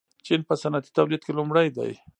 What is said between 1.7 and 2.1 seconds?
دی.